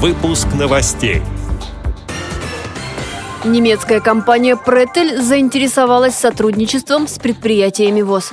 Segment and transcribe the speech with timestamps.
[0.00, 1.22] Выпуск новостей.
[3.44, 8.30] Немецкая компания Претель заинтересовалась сотрудничеством с предприятиями ВОЗ.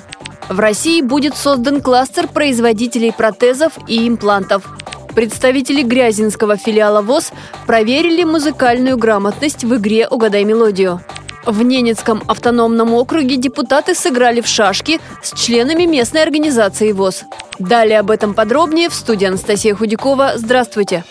[0.47, 4.69] В России будет создан кластер производителей протезов и имплантов.
[5.15, 7.31] Представители Грязинского филиала ВОЗ
[7.65, 11.01] проверили музыкальную грамотность в игре «Угадай мелодию».
[11.47, 17.23] В Ненецком автономном округе депутаты сыграли в шашки с членами местной организации ВОЗ.
[17.57, 20.33] Далее об этом подробнее в студии Анастасия Худякова.
[20.35, 21.03] Здравствуйте!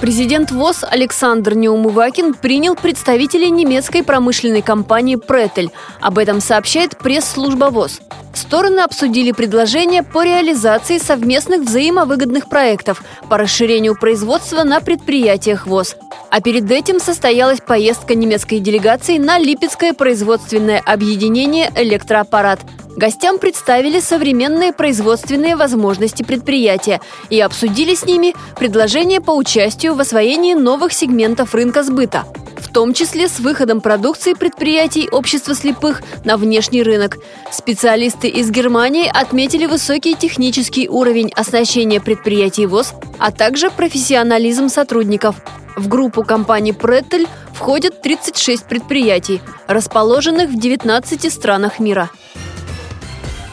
[0.00, 5.70] Президент ВОЗ Александр Неумывакин принял представителей немецкой промышленной компании «Претель».
[6.00, 8.00] Об этом сообщает пресс-служба ВОЗ.
[8.32, 15.96] Стороны обсудили предложения по реализации совместных взаимовыгодных проектов по расширению производства на предприятиях ВОЗ.
[16.30, 22.60] А перед этим состоялась поездка немецкой делегации на Липецкое производственное объединение «Электроаппарат»,
[22.96, 30.54] Гостям представили современные производственные возможности предприятия и обсудили с ними предложения по участию в освоении
[30.54, 32.24] новых сегментов рынка сбыта,
[32.56, 37.16] в том числе с выходом продукции предприятий общества слепых на внешний рынок.
[37.50, 45.36] Специалисты из Германии отметили высокий технический уровень оснащения предприятий ВОЗ, а также профессионализм сотрудников.
[45.76, 52.10] В группу компании Претель входят 36 предприятий, расположенных в 19 странах мира.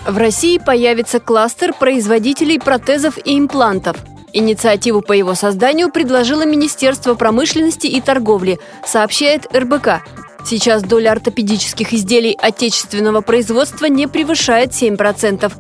[0.08, 3.98] В России появится кластер производителей протезов и имплантов.
[4.32, 10.02] Инициативу по его созданию предложило Министерство промышленности и торговли, сообщает РБК.
[10.46, 15.52] Сейчас доля ортопедических изделий отечественного производства не превышает 7%.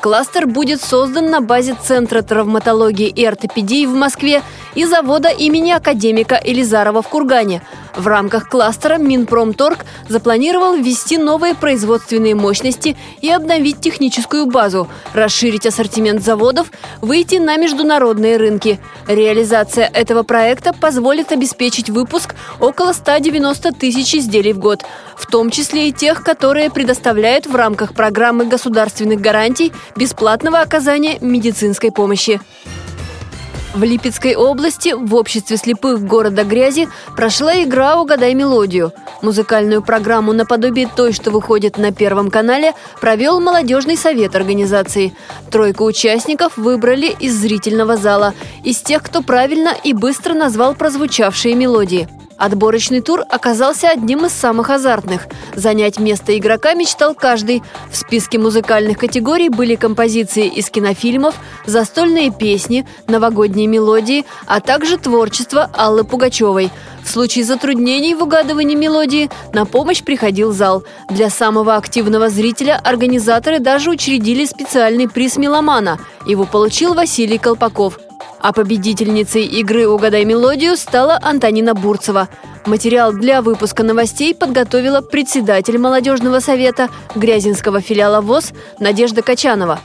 [0.00, 4.42] Кластер будет создан на базе Центра травматологии и ортопедии в Москве
[4.76, 7.62] и завода имени академика Элизарова в Кургане–
[7.96, 16.22] в рамках кластера Минпромторг запланировал ввести новые производственные мощности и обновить техническую базу, расширить ассортимент
[16.22, 18.78] заводов, выйти на международные рынки.
[19.08, 24.84] Реализация этого проекта позволит обеспечить выпуск около 190 тысяч изделий в год,
[25.16, 31.90] в том числе и тех, которые предоставляют в рамках программы государственных гарантий бесплатного оказания медицинской
[31.90, 32.40] помощи.
[33.76, 38.94] В Липецкой области в обществе слепых города Грязи прошла игра «Угадай мелодию».
[39.20, 42.72] Музыкальную программу наподобие той, что выходит на Первом канале,
[43.02, 45.12] провел молодежный совет организации.
[45.50, 48.32] Тройку участников выбрали из зрительного зала,
[48.64, 54.70] из тех, кто правильно и быстро назвал прозвучавшие мелодии– Отборочный тур оказался одним из самых
[54.70, 55.26] азартных.
[55.54, 57.62] Занять место игрока мечтал каждый.
[57.90, 65.70] В списке музыкальных категорий были композиции из кинофильмов, застольные песни, новогодние мелодии, а также творчество
[65.72, 66.70] Аллы Пугачевой.
[67.02, 70.84] В случае затруднений в угадывании мелодии на помощь приходил зал.
[71.08, 75.98] Для самого активного зрителя организаторы даже учредили специальный приз меломана.
[76.26, 78.00] Его получил Василий Колпаков–
[78.46, 82.28] а победительницей игры «Угадай мелодию» стала Антонина Бурцева.
[82.64, 89.80] Материал для выпуска новостей подготовила председатель молодежного совета Грязинского филиала ВОЗ Надежда Качанова.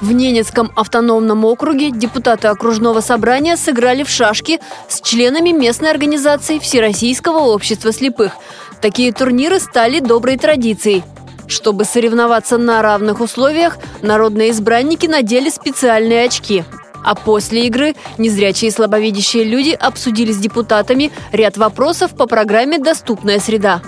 [0.00, 7.38] В Ненецком автономном округе депутаты окружного собрания сыграли в шашки с членами местной организации Всероссийского
[7.38, 8.34] общества слепых.
[8.80, 11.02] Такие турниры стали доброй традицией.
[11.48, 16.62] Чтобы соревноваться на равных условиях, народные избранники надели специальные очки–
[17.04, 23.40] а после игры незрячие и слабовидящие люди обсудили с депутатами ряд вопросов по программе «Доступная
[23.40, 23.82] среда».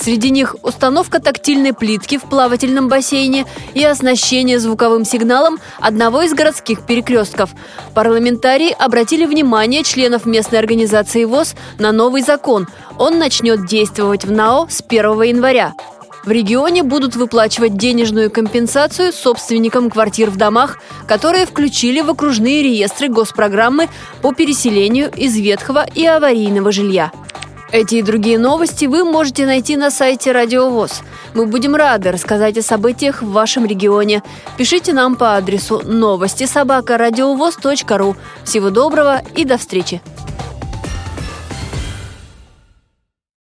[0.00, 6.82] Среди них установка тактильной плитки в плавательном бассейне и оснащение звуковым сигналом одного из городских
[6.86, 7.50] перекрестков.
[7.94, 12.68] Парламентарии обратили внимание членов местной организации ВОЗ на новый закон.
[12.96, 15.74] Он начнет действовать в НАО с 1 января.
[16.28, 23.08] В регионе будут выплачивать денежную компенсацию собственникам квартир в домах, которые включили в окружные реестры
[23.08, 23.88] госпрограммы
[24.20, 27.12] по переселению из ветхого и аварийного жилья.
[27.72, 31.00] Эти и другие новости вы можете найти на сайте Радио ВОЗ.
[31.32, 34.22] Мы будем рады рассказать о событиях в вашем регионе.
[34.58, 36.98] Пишите нам по адресу новости собака
[37.96, 38.16] ру.
[38.44, 40.02] Всего доброго и до встречи!